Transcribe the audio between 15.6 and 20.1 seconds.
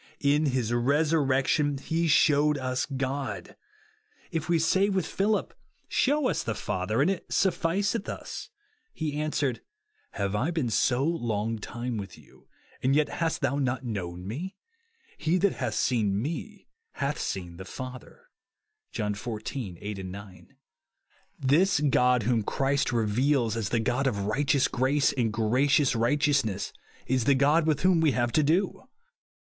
seen me hath seen the Father," (John xiv. 8,